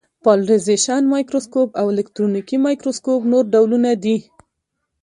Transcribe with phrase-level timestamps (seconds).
[0.23, 4.17] پالرېزېشن مایکروسکوپ او الکترونیکي مایکروسکوپ نور ډولونه دي.